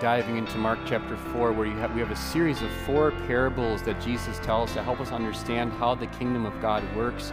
[0.00, 4.00] Diving into Mark chapter 4, where have, we have a series of four parables that
[4.00, 7.32] Jesus tells to help us understand how the kingdom of God works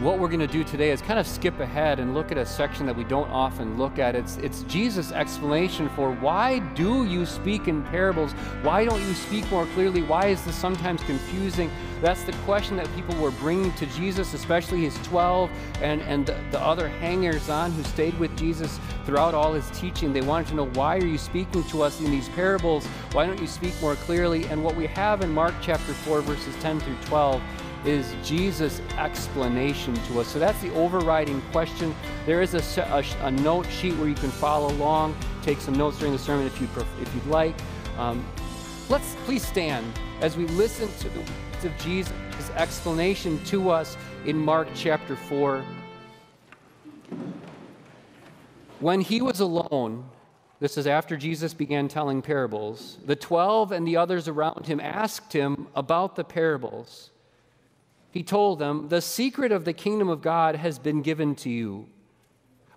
[0.00, 2.44] what we're going to do today is kind of skip ahead and look at a
[2.44, 4.16] section that we don't often look at.
[4.16, 8.32] It's, it's Jesus' explanation for why do you speak in parables?
[8.62, 10.02] Why don't you speak more clearly?
[10.02, 11.70] Why is this sometimes confusing?
[12.02, 16.36] That's the question that people were bringing to Jesus, especially his 12 and, and the,
[16.50, 20.12] the other hangers on who stayed with Jesus throughout all his teaching.
[20.12, 22.84] They wanted to know why are you speaking to us in these parables?
[23.12, 24.44] Why don't you speak more clearly?
[24.46, 27.40] And what we have in Mark chapter 4, verses 10 through 12
[27.86, 30.28] is Jesus' explanation to us.
[30.28, 31.94] So that's the overriding question.
[32.26, 35.98] There is a, a, a note sheet where you can follow along, take some notes
[35.98, 36.68] during the sermon if, you,
[37.00, 37.54] if you'd like.
[37.98, 38.24] Um,
[38.88, 39.86] let's please stand
[40.20, 42.12] as we listen to, the, to Jesus'
[42.56, 45.64] explanation to us in Mark chapter 4.
[48.80, 50.08] When he was alone,
[50.60, 55.32] this is after Jesus began telling parables, the 12 and the others around him asked
[55.32, 57.10] him about the parables
[58.14, 61.88] he told them, The secret of the kingdom of God has been given to you.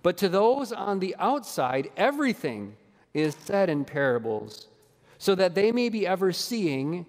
[0.02, 2.76] But to those on the outside, everything
[3.14, 4.68] is said in parables,
[5.20, 7.06] so that they may be ever seeing,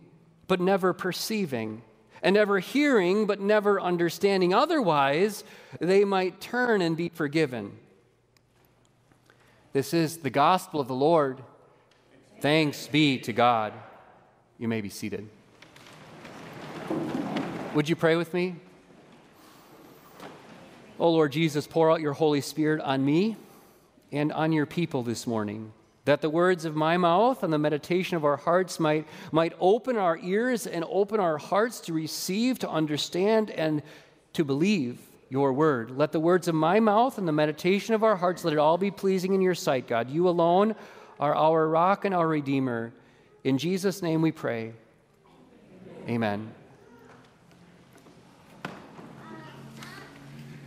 [0.47, 1.81] but never perceiving,
[2.23, 4.53] and ever hearing, but never understanding.
[4.53, 5.42] Otherwise,
[5.81, 7.79] they might turn and be forgiven.
[9.73, 11.41] This is the gospel of the Lord.
[12.42, 13.73] Thanks be to God.
[14.59, 15.31] You may be seated.
[17.74, 18.56] Would you pray with me?
[20.98, 23.36] Oh Lord Jesus, pour out your Holy Spirit on me
[24.11, 25.72] and on your people this morning,
[26.06, 29.96] that the words of my mouth and the meditation of our hearts might, might open
[29.98, 33.83] our ears and open our hearts to receive, to understand, and
[34.33, 35.90] to believe your word.
[35.90, 38.78] Let the words of my mouth and the meditation of our hearts, let it all
[38.78, 40.08] be pleasing in your sight, God.
[40.08, 40.74] You alone
[41.20, 42.95] are our rock and our redeemer.
[43.45, 44.73] In Jesus' name we pray.
[46.08, 46.55] Amen.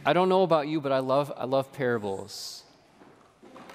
[0.04, 2.64] I don't know about you, but I love, I love parables.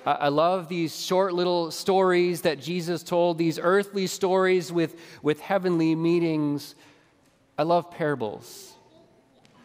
[0.05, 5.41] I, I love these short little stories that Jesus told, these earthly stories with, with
[5.41, 6.75] heavenly meanings.
[7.57, 8.75] I love parables.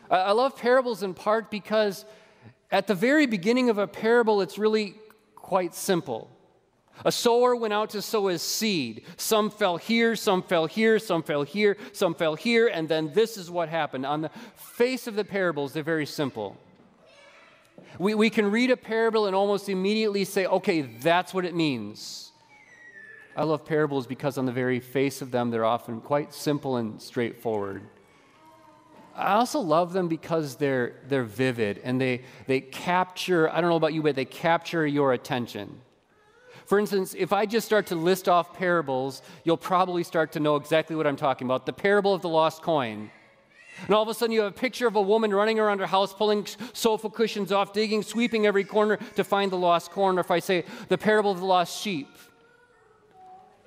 [0.10, 2.06] I, I love parables in part because
[2.72, 4.96] at the very beginning of a parable, it's really
[5.36, 6.30] quite simple.
[7.06, 9.04] A sower went out to sow his seed.
[9.18, 13.38] Some fell here, some fell here, some fell here, some fell here, and then this
[13.38, 14.06] is what happened.
[14.06, 16.58] On the face of the parables, they're very simple.
[17.98, 22.32] We, we can read a parable and almost immediately say, okay, that's what it means.
[23.36, 27.02] I love parables because, on the very face of them, they're often quite simple and
[27.02, 27.82] straightforward.
[29.16, 33.76] I also love them because they're, they're vivid and they, they capture, I don't know
[33.76, 35.82] about you, but they capture your attention.
[36.72, 40.56] For instance, if I just start to list off parables, you'll probably start to know
[40.56, 41.66] exactly what I'm talking about.
[41.66, 43.12] The parable of the lost coin.
[43.88, 45.86] And all of a sudden, you have a picture of a woman running around her
[45.86, 50.18] house, pulling sofa cushions off, digging, sweeping every corner to find the lost coin.
[50.18, 52.08] Or if I say the parable of the lost sheep,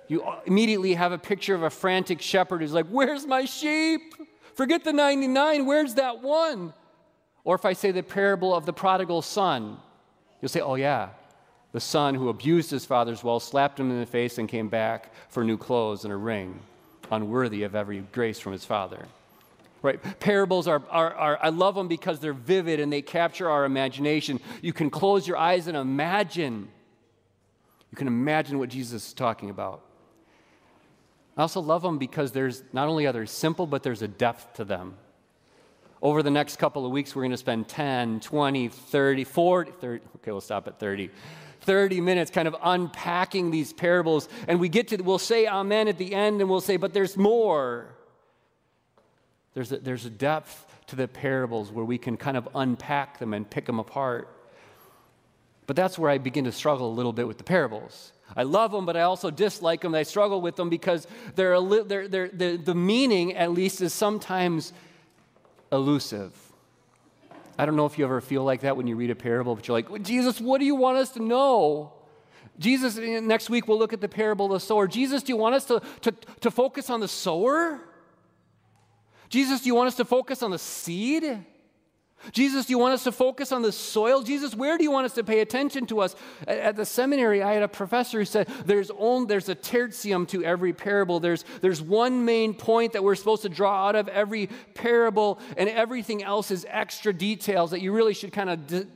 [0.09, 4.01] you immediately have a picture of a frantic shepherd who's like, Where's my sheep?
[4.55, 6.73] Forget the 99, where's that one?
[7.45, 9.77] Or if I say the parable of the prodigal son,
[10.41, 11.11] you'll say, Oh, yeah,
[11.75, 15.13] the son who abused his father's wealth, slapped him in the face, and came back
[15.29, 16.61] for new clothes and a ring,
[17.11, 19.05] unworthy of every grace from his father.
[19.83, 20.01] Right?
[20.21, 24.39] Parables are, are, are, I love them because they're vivid and they capture our imagination.
[24.63, 26.69] You can close your eyes and imagine.
[27.91, 29.83] You can imagine what Jesus is talking about.
[31.37, 34.55] I also love them because there's not only are they simple, but there's a depth
[34.55, 34.95] to them.
[36.01, 40.05] Over the next couple of weeks, we're going to spend 10, 20, 30, 40, 30,
[40.19, 41.11] okay, we'll stop at 30.
[41.65, 44.29] 30 minutes kind of unpacking these parables.
[44.47, 47.17] And we get to, we'll say amen at the end and we'll say, but there's
[47.17, 47.95] more.
[49.55, 53.33] There's a, there's a depth to the parables where we can kind of unpack them
[53.33, 54.29] and pick them apart.
[55.67, 58.13] But that's where I begin to struggle a little bit with the parables.
[58.37, 59.95] I love them, but I also dislike them.
[59.95, 61.07] I struggle with them because
[61.37, 64.73] they're, li- they're, they're, they're, the meaning, at least, is sometimes
[65.73, 66.33] elusive.
[67.59, 69.69] I don't know if you ever feel like that when you read a parable, but
[69.69, 71.93] you're like, Jesus, what do you want us to know?
[72.59, 74.87] Jesus, eh, next week we'll look at the parable of the sower.
[74.87, 77.81] Jesus, do you want us to, to, to focus on the sower?
[79.29, 81.45] Jesus, do you want us to focus on the seed?
[82.33, 84.23] Jesus, do you want us to focus on the soil?
[84.23, 86.17] Jesus, where do you want us to pay attention to us?
[86.47, 90.45] At the seminary, I had a professor who said there's, only, there's a tertium to
[90.45, 91.21] every parable.
[91.21, 95.69] There's, there's one main point that we're supposed to draw out of every parable, and
[95.69, 98.87] everything else is extra details that you really should kind of,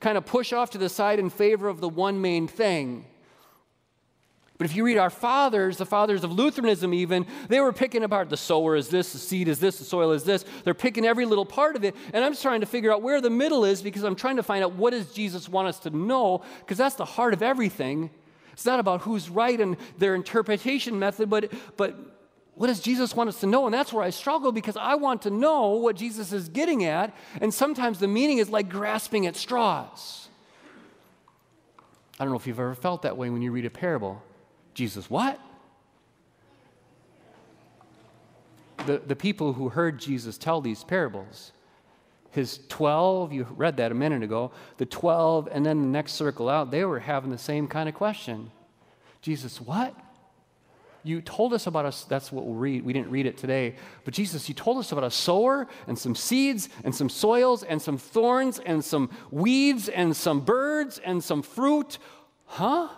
[0.00, 3.04] kind of push off to the side in favor of the one main thing.
[4.58, 8.30] But if you read our fathers, the fathers of Lutheranism even, they were picking apart
[8.30, 10.44] the sower is this, the seed is this, the soil is this.
[10.64, 11.94] They're picking every little part of it.
[12.14, 14.42] And I'm just trying to figure out where the middle is because I'm trying to
[14.42, 18.08] find out what does Jesus want us to know because that's the heart of everything.
[18.52, 21.94] It's not about who's right and their interpretation method, but, but
[22.54, 23.66] what does Jesus want us to know?
[23.66, 27.14] And that's where I struggle because I want to know what Jesus is getting at.
[27.42, 30.30] And sometimes the meaning is like grasping at straws.
[32.18, 34.22] I don't know if you've ever felt that way when you read a parable.
[34.76, 35.40] Jesus, what?
[38.84, 41.52] The, the people who heard Jesus tell these parables,
[42.30, 46.50] his 12, you read that a minute ago, the 12, and then the next circle
[46.50, 48.50] out, they were having the same kind of question.
[49.22, 49.98] Jesus, what?
[51.02, 52.84] You told us about us, that's what we'll read.
[52.84, 53.76] We didn't read it today.
[54.04, 57.80] But Jesus, you told us about a sower and some seeds and some soils and
[57.80, 61.96] some thorns and some weeds and some birds and some fruit.
[62.44, 62.88] Huh?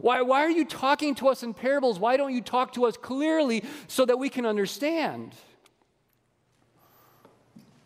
[0.00, 1.98] Why, why are you talking to us in parables?
[1.98, 5.34] Why don't you talk to us clearly so that we can understand?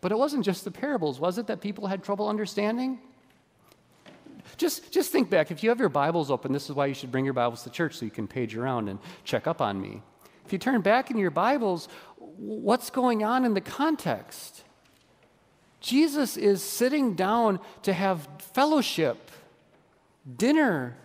[0.01, 2.99] But it wasn't just the parables, was it, that people had trouble understanding?
[4.57, 5.51] Just, just think back.
[5.51, 7.69] If you have your Bibles open, this is why you should bring your Bibles to
[7.69, 10.01] church so you can page around and check up on me.
[10.45, 11.87] If you turn back in your Bibles,
[12.17, 14.63] what's going on in the context?
[15.79, 19.31] Jesus is sitting down to have fellowship,
[20.37, 20.97] dinner,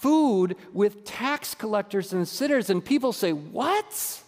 [0.00, 4.22] food with tax collectors and sinners, and people say, What?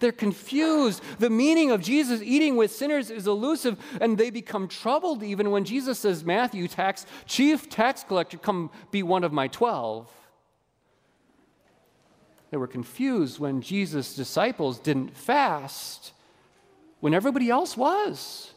[0.00, 1.02] They're confused.
[1.18, 5.64] The meaning of Jesus eating with sinners is elusive, and they become troubled even when
[5.64, 10.10] Jesus says, Matthew, tax, chief tax collector, come be one of my twelve.
[12.50, 16.12] They were confused when Jesus' disciples didn't fast
[17.00, 18.52] when everybody else was.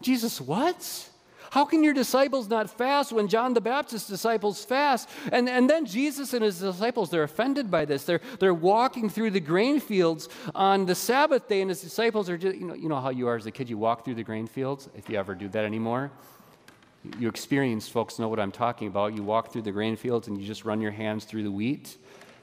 [0.00, 1.09] Jesus, what?
[1.50, 5.08] How can your disciples not fast when John the Baptist's disciples fast?
[5.32, 8.04] And, and then Jesus and his disciples, they're offended by this.
[8.04, 12.38] They're, they're walking through the grain fields on the Sabbath day, and his disciples are
[12.38, 14.22] just, you know, you know how you are as a kid, you walk through the
[14.22, 16.12] grain fields, if you ever do that anymore.
[17.18, 19.16] You experienced folks know what I'm talking about.
[19.16, 21.96] You walk through the grain fields and you just run your hands through the wheat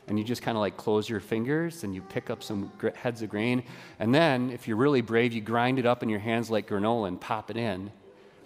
[0.08, 3.22] and you just kind of like close your fingers and you pick up some heads
[3.22, 3.64] of grain.
[4.00, 7.08] And then, if you're really brave, you grind it up in your hands like granola
[7.08, 7.92] and pop it in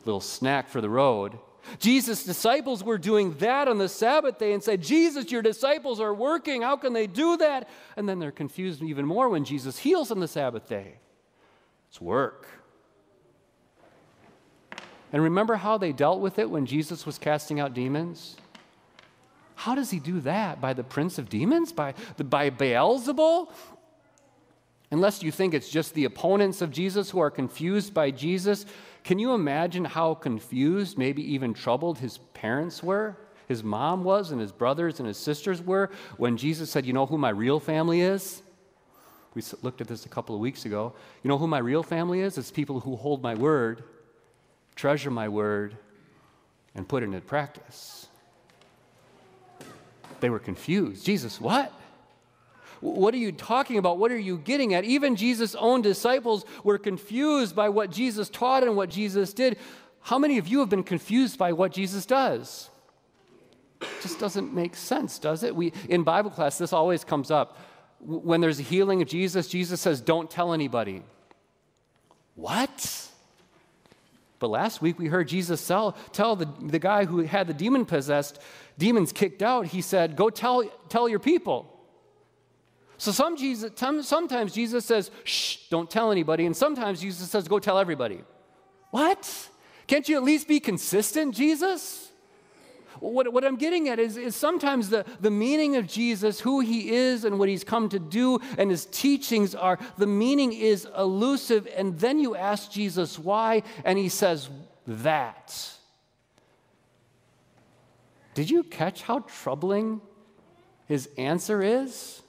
[0.05, 1.37] little snack for the road.
[1.79, 6.13] Jesus' disciples were doing that on the Sabbath day and said, Jesus, your disciples are
[6.13, 6.63] working.
[6.63, 7.69] How can they do that?
[7.95, 10.95] And then they're confused even more when Jesus heals on the Sabbath day.
[11.89, 12.47] It's work.
[15.13, 18.37] And remember how they dealt with it when Jesus was casting out demons?
[19.55, 20.61] How does he do that?
[20.61, 21.71] By the prince of demons?
[21.71, 23.51] By, the, by Beelzebul?
[24.89, 28.65] Unless you think it's just the opponents of Jesus who are confused by Jesus,
[29.03, 33.17] can you imagine how confused, maybe even troubled his parents were?
[33.47, 37.05] His mom was, and his brothers and his sisters were when Jesus said, You know
[37.05, 38.41] who my real family is?
[39.33, 40.93] We looked at this a couple of weeks ago.
[41.23, 42.37] You know who my real family is?
[42.37, 43.83] It's people who hold my word,
[44.75, 45.77] treasure my word,
[46.75, 48.07] and put it into practice.
[50.19, 51.05] They were confused.
[51.05, 51.73] Jesus, what?
[52.81, 53.99] What are you talking about?
[53.99, 54.83] What are you getting at?
[54.83, 59.57] Even Jesus' own disciples were confused by what Jesus taught and what Jesus did.
[60.01, 62.69] How many of you have been confused by what Jesus does?
[63.81, 65.55] It just doesn't make sense, does it?
[65.55, 67.57] We, in Bible class, this always comes up.
[67.99, 71.03] When there's a healing of Jesus, Jesus says, Don't tell anybody.
[72.33, 73.09] What?
[74.39, 77.85] But last week we heard Jesus tell, tell the, the guy who had the demon
[77.85, 78.39] possessed,
[78.79, 81.70] demons kicked out, he said, Go tell, tell your people.
[83.01, 86.45] So some Jesus, sometimes Jesus says, shh, don't tell anybody.
[86.45, 88.21] And sometimes Jesus says, go tell everybody.
[88.91, 89.49] What?
[89.87, 92.11] Can't you at least be consistent, Jesus?
[92.99, 96.91] What, what I'm getting at is, is sometimes the, the meaning of Jesus, who he
[96.91, 101.67] is and what he's come to do, and his teachings are, the meaning is elusive.
[101.75, 104.47] And then you ask Jesus why, and he says,
[104.85, 105.71] that.
[108.35, 110.01] Did you catch how troubling
[110.85, 112.20] his answer is?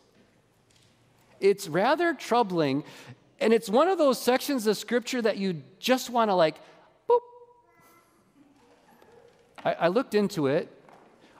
[1.42, 2.84] It's rather troubling.
[3.40, 6.56] And it's one of those sections of scripture that you just want to like,
[7.10, 7.18] boop.
[9.64, 10.70] I, I looked into it.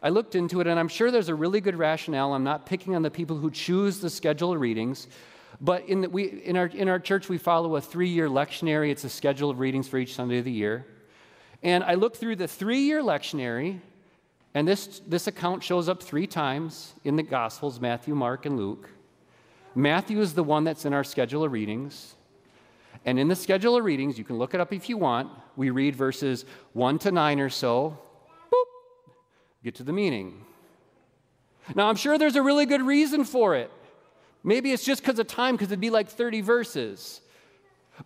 [0.03, 2.35] I looked into it, and I'm sure there's a really good rationale.
[2.35, 5.07] I'm not picking on the people who choose the schedule of readings.
[5.61, 8.91] But in, the, we, in, our, in our church, we follow a three year lectionary.
[8.91, 10.85] It's a schedule of readings for each Sunday of the year.
[11.63, 13.79] And I looked through the three year lectionary,
[14.55, 18.91] and this, this account shows up three times in the Gospels Matthew, Mark, and Luke.
[19.75, 22.15] Matthew is the one that's in our schedule of readings.
[23.05, 25.31] And in the schedule of readings, you can look it up if you want.
[25.57, 27.99] We read verses 1 to 9 or so.
[28.53, 29.13] Boop,
[29.65, 30.45] get to the meaning.
[31.75, 33.71] Now, I'm sure there's a really good reason for it.
[34.45, 37.21] Maybe it's just because of time, because it'd be like 30 verses.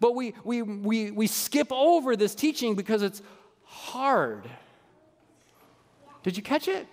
[0.01, 3.23] But we, we, we, we skip over this teaching because it's
[3.65, 4.49] hard.
[6.23, 6.87] Did you catch it?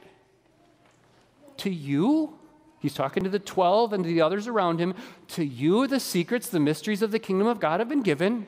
[1.58, 2.38] To you,
[2.84, 4.94] he's talking to the 12 and the others around him,
[5.30, 8.46] to you, the secrets, the mysteries of the kingdom of God have been given.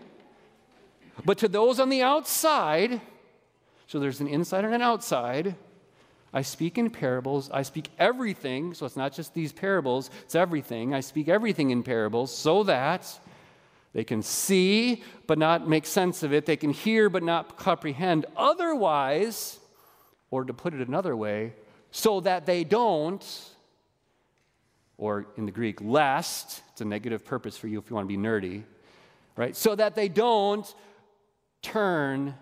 [1.23, 3.01] But to those on the outside,
[3.87, 5.55] so there's an inside and an outside,
[6.33, 7.49] I speak in parables.
[7.49, 8.73] I speak everything.
[8.73, 10.93] So it's not just these parables, it's everything.
[10.93, 13.19] I speak everything in parables so that
[13.93, 16.45] they can see but not make sense of it.
[16.45, 18.25] They can hear but not comprehend.
[18.35, 19.59] Otherwise,
[20.29, 21.53] or to put it another way,
[21.91, 23.23] so that they don't,
[24.97, 28.17] or in the Greek, lest, it's a negative purpose for you if you want to
[28.17, 28.63] be nerdy,
[29.35, 29.55] right?
[29.55, 30.73] So that they don't
[31.61, 32.35] turn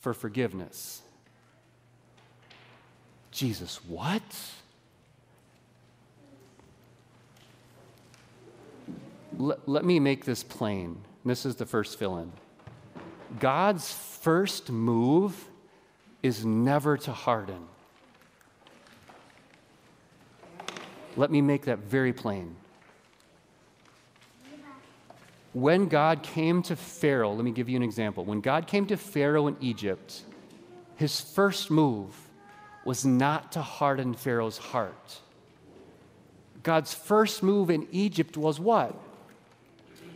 [0.00, 1.02] for forgiveness.
[3.30, 4.22] Jesus, what?
[9.36, 10.96] Let, let me make this plain.
[11.24, 12.32] This is the first fill in.
[13.38, 15.48] God's first move
[16.22, 17.68] is never to harden.
[21.16, 22.54] Let me make that very plain.
[25.52, 28.24] When God came to Pharaoh, let me give you an example.
[28.26, 30.22] When God came to Pharaoh in Egypt,
[30.96, 32.14] his first move
[32.84, 35.20] was not to harden Pharaoh's heart.
[36.62, 38.94] God's first move in Egypt was what?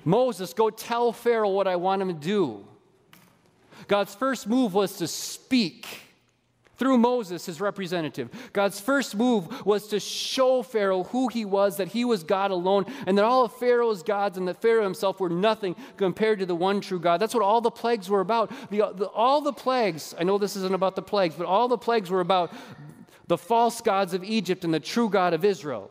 [0.05, 2.65] Moses, go tell Pharaoh what I want him to do.
[3.89, 5.87] God's first move was to speak
[6.81, 8.31] through Moses, his representative.
[8.55, 12.87] God's first move was to show Pharaoh who he was, that he was God alone,
[13.07, 16.55] and that all of Pharaoh's gods and that Pharaoh himself were nothing compared to the
[16.55, 17.21] one true God.
[17.21, 18.51] That's what all the plagues were about.
[18.71, 21.77] The, the, all the plagues, I know this isn't about the plagues, but all the
[21.77, 22.51] plagues were about
[23.27, 25.91] the false gods of Egypt and the true God of Israel,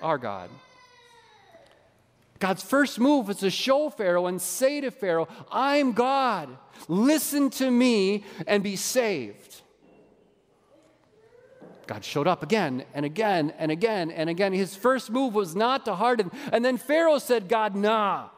[0.00, 0.48] our God.
[2.38, 6.48] God's first move was to show Pharaoh and say to Pharaoh, I'm God.
[6.88, 9.60] Listen to me and be saved.
[11.90, 14.52] God showed up again and again and again and again.
[14.52, 16.30] His first move was not to harden.
[16.52, 18.28] And then Pharaoh said, God, nah.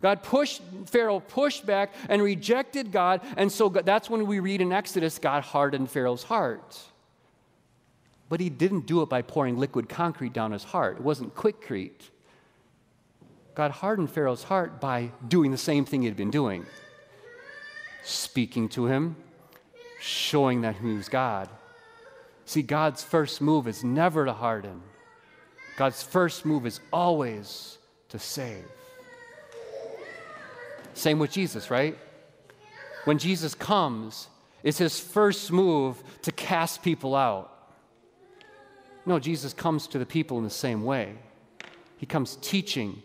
[0.00, 3.20] God pushed, Pharaoh pushed back and rejected God.
[3.36, 6.80] And so that's when we read in Exodus, God hardened Pharaoh's heart.
[8.30, 12.08] But he didn't do it by pouring liquid concrete down his heart, it wasn't Quikrete.
[13.54, 16.64] God hardened Pharaoh's heart by doing the same thing he had been doing
[18.04, 19.16] speaking to him,
[20.00, 21.50] showing that he was God.
[22.48, 24.80] See, God's first move is never to harden,
[25.76, 27.76] God's first move is always
[28.08, 28.64] to save.
[30.94, 31.98] Same with Jesus, right?
[33.04, 34.28] When Jesus comes,
[34.62, 37.52] it's his first move to cast people out.
[39.04, 41.16] No, Jesus comes to the people in the same way.
[41.98, 43.02] He comes teaching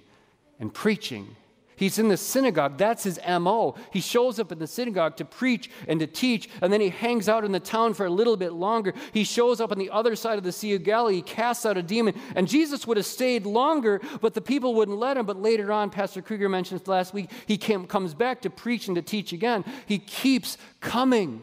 [0.57, 1.35] and preaching
[1.75, 2.77] He's in the synagogue.
[2.77, 3.75] That's his MO.
[3.91, 7.27] He shows up in the synagogue to preach and to teach, and then he hangs
[7.27, 8.93] out in the town for a little bit longer.
[9.11, 11.21] He shows up on the other side of the Sea of Galilee.
[11.21, 12.15] Casts out a demon.
[12.35, 15.25] And Jesus would have stayed longer, but the people wouldn't let him.
[15.25, 18.95] But later on, Pastor Krieger mentioned last week, he came, comes back to preach and
[18.95, 19.63] to teach again.
[19.85, 21.41] He keeps coming.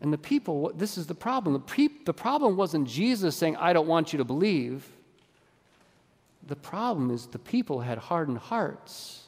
[0.00, 1.62] And the people, this is the problem.
[1.64, 4.88] The, the problem wasn't Jesus saying, I don't want you to believe.
[6.46, 9.24] The problem is the people had hardened hearts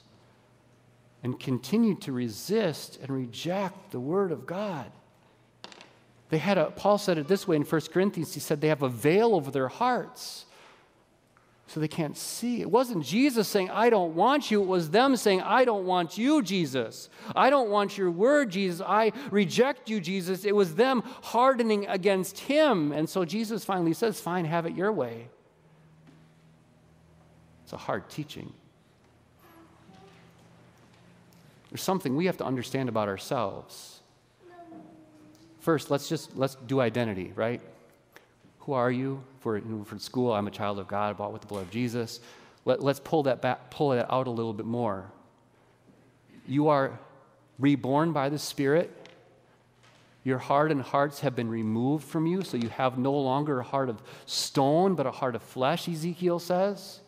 [1.22, 4.90] and continued to resist and reject the word of God.
[6.30, 8.34] They had a, Paul said it this way in 1 Corinthians.
[8.34, 10.46] He said they have a veil over their hearts
[11.66, 12.60] so they can't see.
[12.60, 14.62] It wasn't Jesus saying, I don't want you.
[14.62, 17.08] It was them saying, I don't want you, Jesus.
[17.34, 18.82] I don't want your word, Jesus.
[18.86, 20.44] I reject you, Jesus.
[20.44, 22.92] It was them hardening against him.
[22.92, 25.28] And so Jesus finally says, Fine, have it your way.
[27.64, 28.52] It's a hard teaching.
[31.70, 34.00] There's something we have to understand about ourselves.
[35.60, 37.60] First, let's just let's do identity, right?
[38.60, 39.24] Who are you?
[39.40, 42.20] For, for school, I'm a child of God, bought with the blood of Jesus.
[42.64, 45.10] Let, let's pull that back, pull that out a little bit more.
[46.46, 46.98] You are
[47.58, 48.90] reborn by the Spirit.
[50.22, 53.64] Your heart and hearts have been removed from you, so you have no longer a
[53.64, 57.00] heart of stone, but a heart of flesh, Ezekiel says.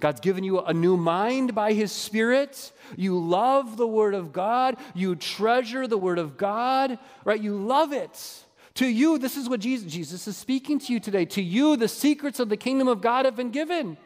[0.00, 2.72] God's given you a new mind by His Spirit.
[2.96, 4.76] You love the Word of God.
[4.94, 7.40] You treasure the Word of God, right?
[7.40, 8.44] You love it.
[8.74, 11.24] To you, this is what Jesus, Jesus is speaking to you today.
[11.26, 13.96] To you, the secrets of the kingdom of God have been given.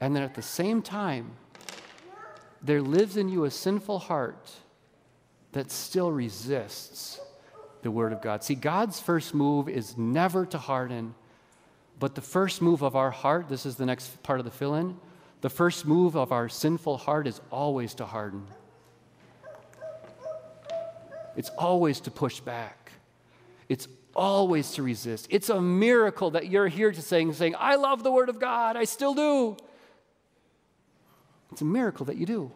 [0.00, 1.30] And then at the same time,
[2.60, 4.50] there lives in you a sinful heart
[5.52, 7.20] that still resists
[7.82, 8.42] the Word of God.
[8.42, 11.14] See, God's first move is never to harden,
[12.02, 14.74] but the first move of our heart, this is the next part of the fill
[14.74, 14.96] in,
[15.40, 18.44] the first move of our sinful heart is always to harden.
[21.36, 22.90] It's always to push back.
[23.68, 25.28] It's always to resist.
[25.30, 28.76] It's a miracle that you're here to saying, saying, I love the Word of God,
[28.76, 29.56] I still do.
[31.52, 32.50] It's a miracle that you do.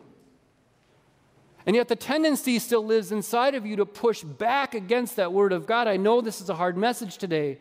[1.66, 5.52] And yet the tendency still lives inside of you to push back against that Word
[5.52, 5.86] of God.
[5.86, 7.58] I know this is a hard message today.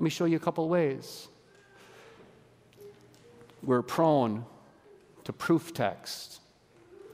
[0.00, 1.28] Let me show you a couple ways.
[3.62, 4.46] We're prone
[5.24, 6.40] to proof text.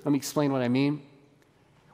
[0.04, 1.02] Let me explain what I mean.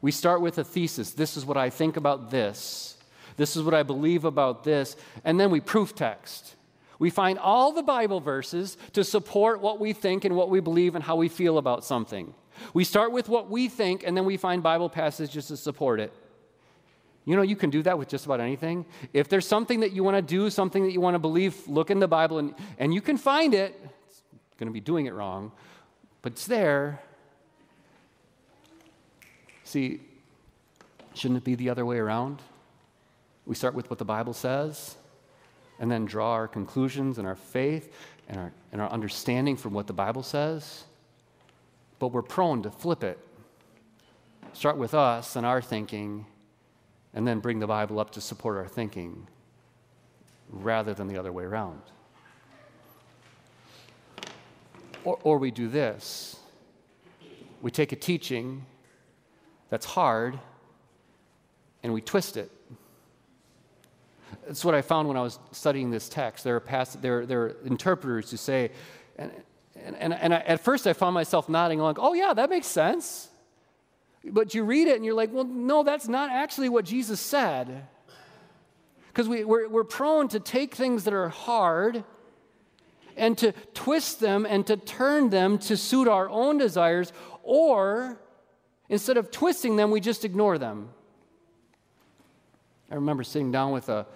[0.02, 1.12] We start with a thesis.
[1.12, 2.98] This is what I think about this.
[3.38, 4.94] This is what I believe about this.
[5.24, 6.56] And then we proof text.
[6.98, 10.94] We find all the Bible verses to support what we think and what we believe
[10.94, 12.34] and how we feel about something.
[12.74, 16.12] We start with what we think and then we find Bible passages to support it.
[17.24, 18.84] You know, you can do that with just about anything.
[19.12, 21.90] If there's something that you want to do, something that you want to believe, look
[21.90, 23.78] in the Bible and, and you can find it.
[24.08, 24.22] It's
[24.58, 25.52] going to be doing it wrong,
[26.20, 27.00] but it's there.
[29.64, 30.00] See,
[31.14, 32.42] shouldn't it be the other way around?
[33.46, 34.96] We start with what the Bible says
[35.78, 37.92] and then draw our conclusions and our faith
[38.28, 40.84] and our, and our understanding from what the Bible says.
[41.98, 43.18] But we're prone to flip it.
[44.54, 46.26] Start with us and our thinking,
[47.14, 49.28] and then bring the Bible up to support our thinking
[50.48, 51.82] rather than the other way around.
[55.04, 56.36] Or, or we do this
[57.60, 58.66] we take a teaching
[59.70, 60.36] that's hard
[61.84, 62.50] and we twist it
[64.46, 66.44] that's what I found when I was studying this text.
[66.44, 68.70] There are, past, there, there are interpreters who say,
[69.16, 69.30] and,
[69.76, 73.28] and, and, I, at first I found myself nodding along, oh, yeah, that makes sense.
[74.24, 77.86] But you read it and you're like, well, no, that's not actually what Jesus said.
[79.08, 82.04] Because we, we're, we're prone to take things that are hard
[83.16, 88.18] and to twist them and to turn them to suit our own desires, or
[88.88, 90.88] instead of twisting them, we just ignore them.
[92.90, 94.06] I remember sitting down with a,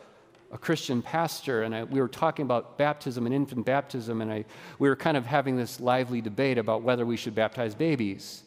[0.50, 4.44] a Christian pastor, and I, we were talking about baptism and infant baptism, and I,
[4.78, 8.44] we were kind of having this lively debate about whether we should baptize babies.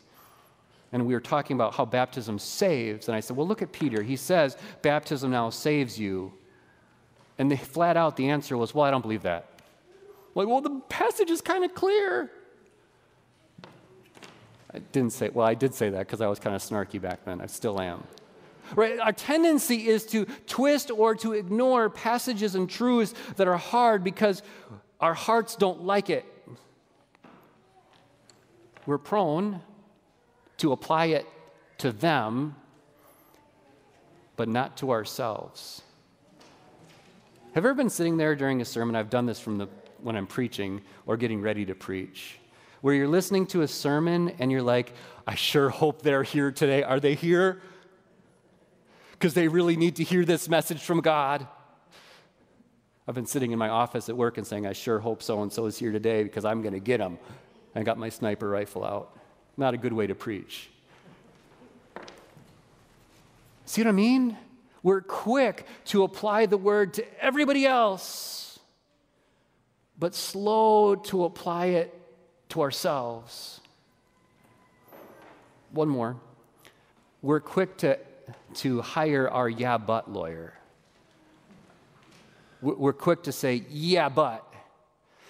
[0.92, 3.08] And we were talking about how baptism saves.
[3.08, 4.02] And I said, Well, look at Peter.
[4.02, 6.34] He says baptism now saves you.
[7.38, 9.50] And the, flat out, the answer was, Well, I don't believe that.
[10.36, 12.32] I'm like, well, the passage is kind of clear.
[14.72, 17.26] I didn't say, well, I did say that because I was kind of snarky back
[17.26, 17.42] then.
[17.42, 18.04] I still am.
[18.76, 19.00] Right?
[19.00, 24.44] Our tendency is to twist or to ignore passages and truths that are hard because
[25.00, 26.26] our hearts don't like it.
[28.86, 29.62] We're prone
[30.60, 31.28] to apply it
[31.80, 32.56] to them,
[34.36, 35.82] but not to ourselves.
[37.54, 38.96] Have you ever been sitting there during a sermon?
[38.96, 39.68] I've done this from the,
[40.02, 42.40] when I'm preaching or getting ready to preach,
[42.82, 44.94] where you're listening to a sermon and you're like,
[45.28, 46.84] I sure hope they're here today.
[46.84, 47.62] Are they here?
[49.20, 51.46] because they really need to hear this message from God.
[53.06, 55.52] I've been sitting in my office at work and saying, I sure hope so and
[55.52, 57.20] so is here today because I'm going to get them.
[57.76, 59.19] I got my sniper rifle out.
[59.60, 60.70] Not a good way to preach.
[63.66, 64.38] See what I mean?
[64.84, 68.58] We're quick to apply the word to everybody else,
[70.00, 71.94] but slow to apply it
[72.50, 73.60] to ourselves.
[75.72, 76.16] One more.
[77.22, 78.00] We're quick to
[78.54, 80.54] to hire our yeah, but lawyer.
[82.62, 84.49] We're quick to say, yeah, but.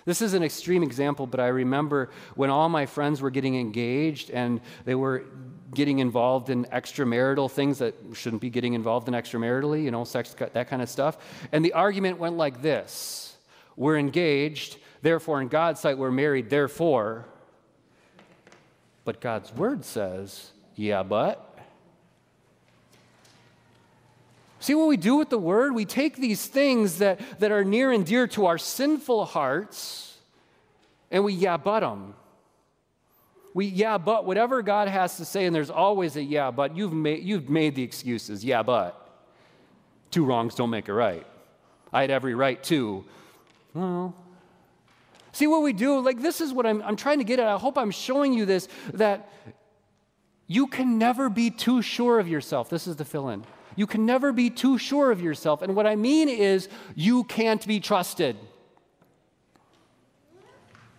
[0.05, 4.29] This is an extreme example, but I remember when all my friends were getting engaged
[4.29, 5.25] and they were
[5.73, 10.35] getting involved in extramarital things that shouldn't be getting involved in extramaritally, you know, sex,
[10.39, 11.17] that kind of stuff.
[11.51, 13.37] And the argument went like this
[13.75, 17.25] We're engaged, therefore, in God's sight, we're married, therefore.
[19.05, 21.48] But God's word says, yeah, but.
[24.69, 25.73] See what we do with the word?
[25.73, 30.15] We take these things that, that are near and dear to our sinful hearts
[31.09, 32.13] and we yeah but them.
[33.55, 36.77] We yeah but whatever God has to say, and there's always a yeah but.
[36.77, 39.09] You've made, you've made the excuses, yeah but.
[40.11, 41.25] Two wrongs don't make a right.
[41.91, 43.03] I had every right to.
[43.73, 44.13] Well,
[45.31, 45.99] see what we do?
[45.99, 47.47] Like, this is what I'm, I'm trying to get at.
[47.47, 49.33] I hope I'm showing you this that
[50.45, 52.69] you can never be too sure of yourself.
[52.69, 53.43] This is the fill in.
[53.75, 55.61] You can never be too sure of yourself.
[55.61, 58.35] And what I mean is, you can't be trusted.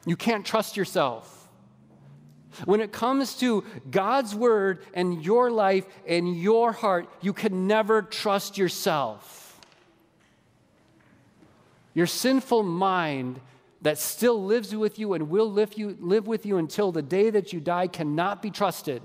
[0.07, 1.37] You can't trust yourself.
[2.65, 8.03] When it comes to God's word and your life and your heart, you can never
[8.03, 9.61] trust yourself.
[11.95, 13.41] Your sinful mind
[13.83, 17.31] that still lives with you and will live, you, live with you until the day
[17.31, 19.03] that you die cannot be trusted.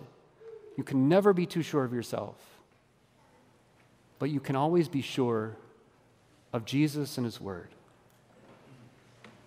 [0.78, 2.36] You can never be too sure of yourself.
[4.20, 5.56] But you can always be sure
[6.54, 7.70] of Jesus and His Word.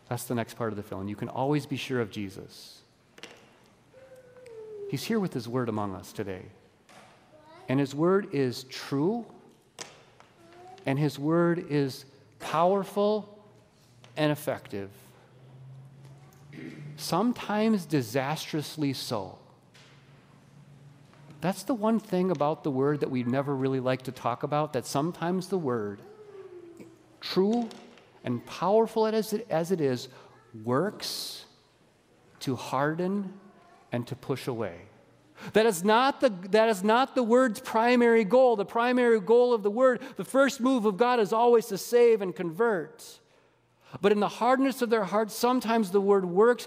[0.09, 1.09] That's the next part of the film.
[1.09, 2.81] You can always be sure of Jesus.
[4.91, 6.43] He's here with His Word among us today.
[7.69, 9.27] And His Word is true,
[10.87, 12.05] and His Word is
[12.41, 13.39] powerful
[14.17, 14.91] and effective
[16.99, 19.39] sometimes disastrously so.
[21.41, 24.73] That's the one thing about the word that we never really like to talk about,
[24.73, 26.03] that sometimes the word,
[27.21, 27.69] true
[28.25, 30.09] and powerful as it, as it is,
[30.65, 31.45] works
[32.41, 33.33] to harden
[33.93, 34.81] and to push away.
[35.53, 38.57] That is, not the, that is not the word's primary goal.
[38.57, 42.21] The primary goal of the word, the first move of God is always to save
[42.21, 43.21] and convert.
[44.01, 46.67] But in the hardness of their hearts, sometimes the word works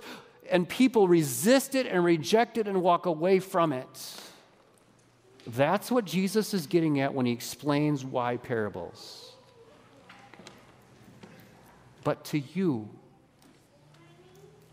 [0.49, 4.15] and people resist it and reject it and walk away from it.
[5.55, 9.33] That's what Jesus is getting at when he explains why parables.
[12.03, 12.87] But to you,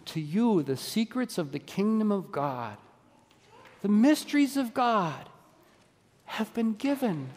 [0.06, 2.76] to you, the secrets of the kingdom of God,
[3.82, 5.28] the mysteries of God
[6.26, 7.28] have been given.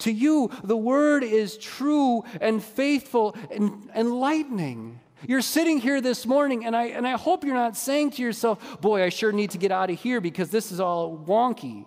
[0.00, 4.98] To you, the word is true and faithful and enlightening.
[5.26, 8.80] You're sitting here this morning, and I, and I hope you're not saying to yourself,
[8.80, 11.86] Boy, I sure need to get out of here because this is all wonky.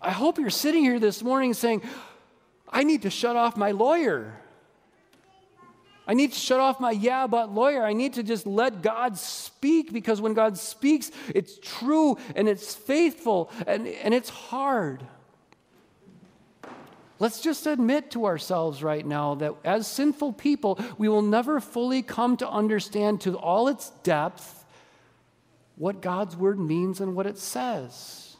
[0.00, 1.82] I hope you're sitting here this morning saying,
[2.68, 4.40] I need to shut off my lawyer.
[6.06, 7.84] I need to shut off my yeah, but lawyer.
[7.84, 12.74] I need to just let God speak because when God speaks, it's true and it's
[12.74, 15.04] faithful and, and it's hard.
[17.20, 22.02] Let's just admit to ourselves right now that as sinful people, we will never fully
[22.02, 24.64] come to understand to all its depth
[25.76, 28.36] what God's word means and what it says.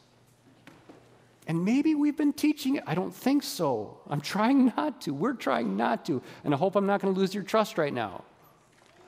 [1.47, 2.83] And maybe we've been teaching it.
[2.85, 3.97] I don't think so.
[4.07, 5.13] I'm trying not to.
[5.13, 6.21] We're trying not to.
[6.43, 8.23] And I hope I'm not going to lose your trust right now.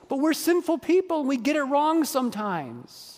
[0.08, 3.11] But we're sinful people and we get it wrong sometimes.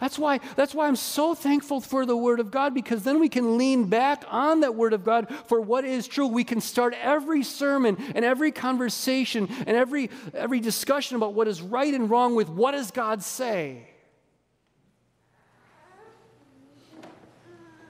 [0.00, 3.28] That's why, that's why I'm so thankful for the Word of God because then we
[3.28, 6.26] can lean back on that Word of God for what is true.
[6.26, 11.62] We can start every sermon and every conversation and every, every discussion about what is
[11.62, 13.88] right and wrong with what does God say.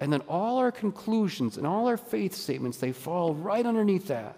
[0.01, 4.37] And then all our conclusions and all our faith statements, they fall right underneath that.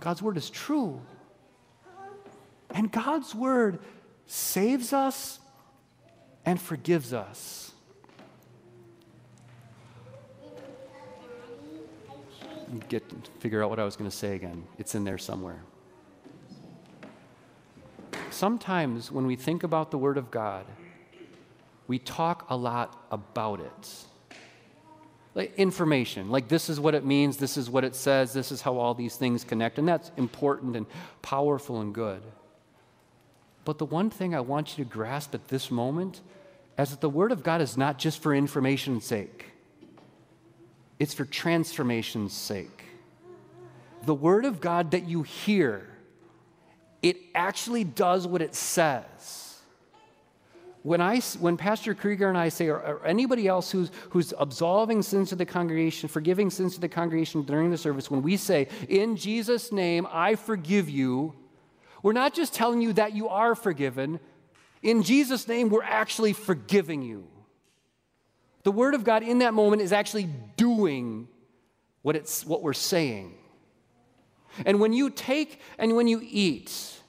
[0.00, 0.98] God's Word is true.
[2.70, 3.80] And God's Word
[4.30, 5.40] saves us
[6.46, 7.72] and forgives us.
[12.88, 13.02] Get
[13.40, 14.62] figure out what I was going to say again.
[14.78, 15.60] It's in there somewhere.
[18.30, 20.64] Sometimes when we think about the Word of God,
[21.88, 24.36] we talk a lot about it.
[25.34, 28.62] Like information, like this is what it means, this is what it says, this is
[28.62, 30.86] how all these things connect, and that's important and
[31.20, 32.22] powerful and good.
[33.64, 36.20] But the one thing I want you to grasp at this moment
[36.78, 39.46] is that the Word of God is not just for information's sake,
[40.98, 42.84] it's for transformation's sake.
[44.04, 45.86] The Word of God that you hear,
[47.02, 49.50] it actually does what it says.
[50.82, 55.02] When, I, when Pastor Krieger and I say, or, or anybody else who's, who's absolving
[55.02, 58.68] sins to the congregation, forgiving sins to the congregation during the service, when we say,
[58.88, 61.34] In Jesus' name, I forgive you,
[62.02, 64.20] we're not just telling you that you are forgiven.
[64.82, 67.26] In Jesus' name, we're actually forgiving you.
[68.62, 71.28] The Word of God in that moment is actually doing
[72.02, 73.34] what, it's, what we're saying.
[74.66, 77.00] And when you take and when you eat,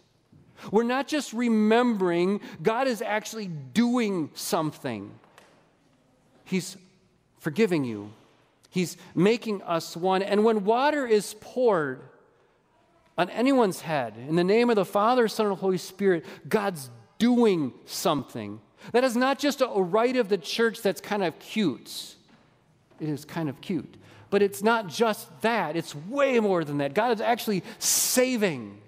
[0.71, 5.11] we're not just remembering, God is actually doing something.
[6.45, 6.77] He's
[7.39, 8.11] forgiving you,
[8.69, 10.21] He's making us one.
[10.21, 12.01] And when water is poured,
[13.21, 17.71] on anyone's head, in the name of the Father, Son, and Holy Spirit, God's doing
[17.85, 18.59] something.
[18.93, 22.15] That is not just a rite of the church that's kind of cute.
[22.99, 23.93] It is kind of cute.
[24.31, 26.95] But it's not just that, it's way more than that.
[26.95, 28.81] God is actually saving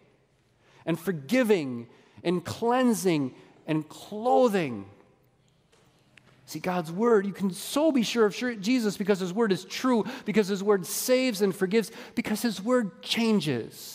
[0.84, 1.86] and forgiving
[2.24, 3.36] and cleansing
[3.68, 4.86] and clothing.
[6.48, 10.06] See, God's word, you can so be sure of Jesus because his word is true,
[10.26, 13.93] because his word saves and forgives, because his word changes.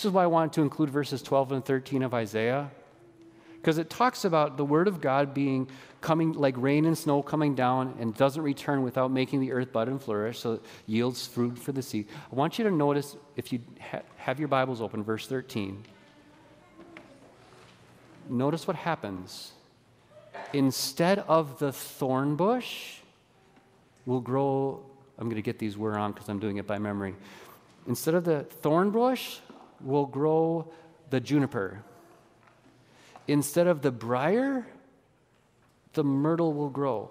[0.00, 2.70] This is why I wanted to include verses 12 and 13 of Isaiah,
[3.56, 5.68] because it talks about the word of God being
[6.00, 9.88] coming like rain and snow coming down and doesn't return without making the earth bud
[9.88, 12.08] and flourish, so it yields fruit for the seed.
[12.32, 15.84] I want you to notice, if you ha- have your Bibles open, verse 13.
[18.30, 19.52] Notice what happens.
[20.54, 23.00] Instead of the thorn bush,
[24.06, 24.80] will grow.
[25.18, 27.14] I'm going to get these where on because I'm doing it by memory.
[27.86, 29.40] Instead of the thorn bush,
[29.82, 30.70] will grow
[31.10, 31.82] the juniper.
[33.28, 34.66] Instead of the briar,
[35.92, 37.10] the myrtle will grow.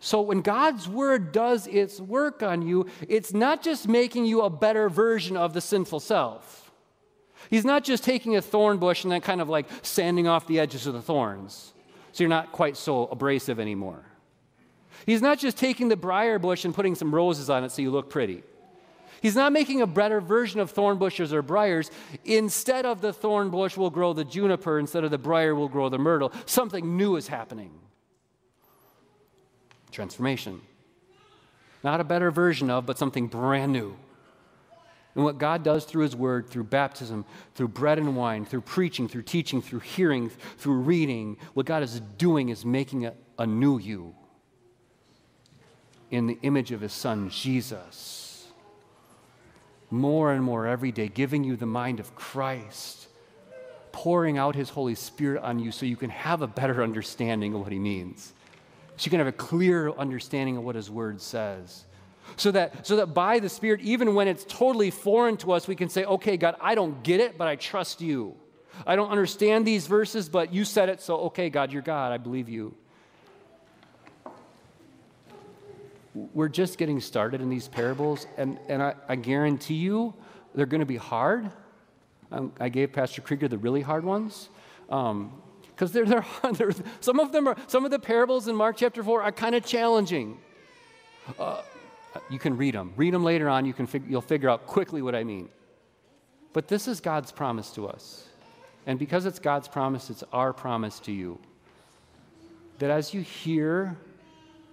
[0.00, 4.50] So when God's word does its work on you, it's not just making you a
[4.50, 6.70] better version of the sinful self.
[7.50, 10.60] He's not just taking a thorn bush and then kind of like sanding off the
[10.60, 11.72] edges of the thorns
[12.12, 14.04] so you're not quite so abrasive anymore.
[15.06, 17.90] He's not just taking the briar bush and putting some roses on it so you
[17.90, 18.42] look pretty.
[19.20, 21.90] He's not making a better version of thorn bushes or briars.
[22.24, 25.88] Instead of the thorn bush will grow the juniper, instead of the briar will grow
[25.88, 26.32] the myrtle.
[26.46, 27.72] Something new is happening.
[29.90, 30.60] Transformation.
[31.82, 33.96] Not a better version of, but something brand new.
[35.14, 39.08] And what God does through His Word, through baptism, through bread and wine, through preaching,
[39.08, 43.78] through teaching, through hearing, through reading, what God is doing is making a, a new
[43.78, 44.14] you
[46.10, 48.27] in the image of His Son, Jesus
[49.90, 53.08] more and more every day, giving you the mind of Christ,
[53.92, 57.60] pouring out His Holy Spirit on you so you can have a better understanding of
[57.60, 58.32] what He means.
[58.96, 61.84] So you can have a clear understanding of what His Word says.
[62.36, 65.74] So that, so that by the Spirit, even when it's totally foreign to us, we
[65.74, 68.36] can say, okay, God, I don't get it, but I trust you.
[68.86, 72.12] I don't understand these verses, but you said it, so okay, God, you're God.
[72.12, 72.74] I believe you.
[76.32, 80.14] We're just getting started in these parables, and, and I, I guarantee you
[80.54, 81.50] they're going to be hard.
[82.30, 84.48] Um, I gave Pastor Krieger the really hard ones.
[84.86, 85.42] because um,
[85.92, 89.22] they're, they're, they're, some of them are some of the parables in mark chapter 4
[89.22, 90.38] are kind of challenging.
[91.38, 91.62] Uh,
[92.30, 95.02] you can read them read them later on you can fig- you'll figure out quickly
[95.02, 95.48] what i mean.
[96.52, 98.26] But this is god's promise to us.
[98.86, 101.38] And because it's god's promise it's our promise to you.
[102.78, 103.96] That as you hear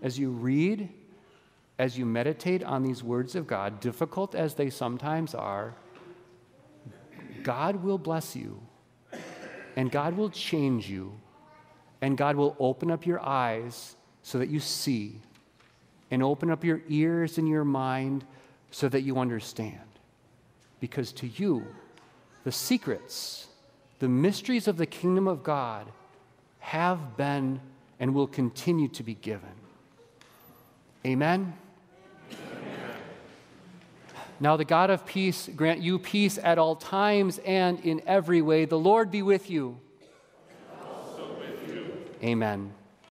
[0.02, 0.90] as you read
[1.78, 5.76] as you meditate on these words of God, difficult as they sometimes are,
[7.44, 8.62] God will bless you,
[9.76, 11.20] and God will change you,
[12.02, 15.20] and God will open up your eyes so that you see,
[16.12, 18.26] and open up your ears and your mind
[18.72, 19.80] so that you understand.
[20.80, 21.66] Because to you,
[22.44, 23.48] the secrets,
[24.00, 25.88] the mysteries of the kingdom of God
[26.60, 27.60] have been
[28.00, 29.54] and will continue to be given.
[31.06, 31.54] Amen.
[34.40, 38.66] Now, the God of peace grant you peace at all times and in every way.
[38.66, 39.80] The Lord be with you.
[41.40, 42.04] With you.
[42.22, 42.75] Amen.